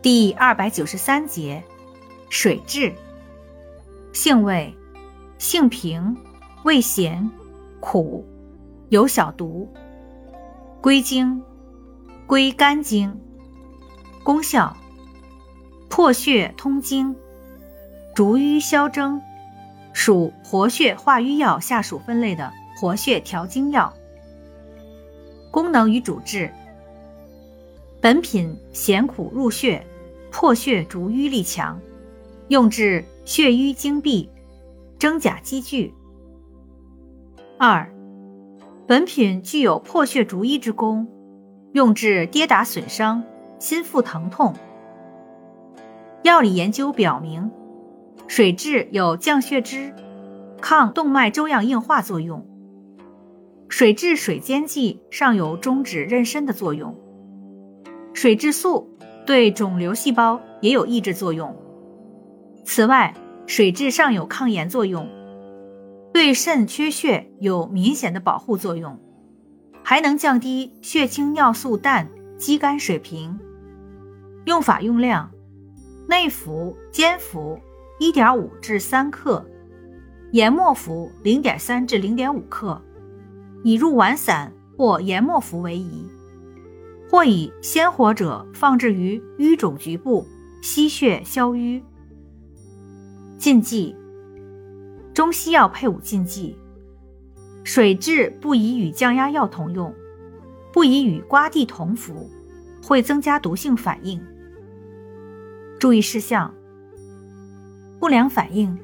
[0.00, 1.60] 第二百九十三节，
[2.30, 2.94] 水蛭。
[4.12, 4.72] 性味，
[5.38, 6.16] 性平，
[6.62, 7.28] 味咸，
[7.80, 8.24] 苦，
[8.90, 9.68] 有小毒。
[10.80, 11.42] 归经，
[12.28, 13.20] 归肝经。
[14.22, 14.76] 功效，
[15.88, 17.16] 破血通经，
[18.14, 19.20] 逐瘀消征，
[19.92, 23.92] 属活血化瘀药下属分类的活血调经药。
[25.50, 26.48] 功能与主治。
[28.00, 29.84] 本品咸苦入血，
[30.30, 31.80] 破血逐瘀力强，
[32.48, 34.28] 用治血瘀经闭、
[34.98, 35.94] 真假积聚。
[37.58, 37.92] 二，
[38.86, 41.08] 本品具有破血逐瘀之功，
[41.72, 43.22] 用治跌打损伤、
[43.58, 44.54] 心腹疼痛。
[46.22, 47.50] 药理研究表明，
[48.26, 49.94] 水蛭有降血脂、
[50.60, 52.46] 抗动脉粥样硬化作用。
[53.68, 56.96] 水蛭水煎剂尚有终止妊娠的作用。
[58.14, 58.90] 水蛭素
[59.28, 61.54] 对肿瘤细胞也有抑制作用。
[62.64, 63.12] 此外，
[63.46, 65.06] 水蛭尚有抗炎作用，
[66.14, 68.98] 对肾缺血有明显的保护作用，
[69.84, 72.08] 还能降低血清尿素氮
[72.38, 73.38] 肌酐水平。
[74.46, 75.30] 用法用量：
[76.08, 77.58] 内服煎服
[78.00, 79.44] 1.5至3克，
[80.32, 82.80] 研末服0.3至0.5克，
[83.62, 86.06] 以入丸散或研末服为宜。
[87.10, 90.26] 或以鲜活者放置于瘀肿局部，
[90.62, 91.82] 吸血消瘀。
[93.38, 93.96] 禁忌：
[95.14, 96.56] 中西药配伍禁忌。
[97.64, 99.94] 水蛭不宜与降压药同用，
[100.72, 102.30] 不宜与瓜地同服，
[102.82, 104.20] 会增加毒性反应。
[105.78, 106.54] 注意事项：
[108.00, 108.78] 不良反应，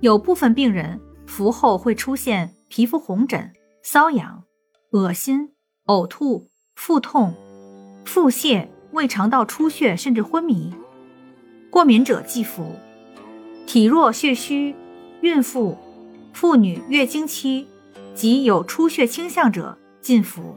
[0.00, 3.52] 有部分病人服后会出现皮肤红疹、
[3.84, 4.42] 瘙痒、
[4.90, 5.52] 恶心、
[5.86, 7.34] 呕吐、腹痛。
[8.06, 10.72] 腹泻、胃肠道出血甚至昏迷，
[11.68, 12.76] 过敏者忌服。
[13.66, 14.74] 体弱血虚、
[15.20, 15.76] 孕妇、
[16.32, 17.66] 妇女月经期
[18.14, 20.56] 及有出血倾向者禁服。